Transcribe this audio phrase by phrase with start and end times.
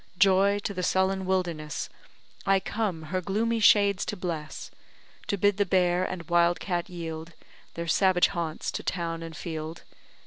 [0.17, 1.87] Joy, to the sullen wilderness,
[2.43, 4.71] I come, her gloomy shades to bless,
[5.27, 7.33] To bid the bear and wild cat yield
[7.75, 9.83] Their savage haunts to town and field.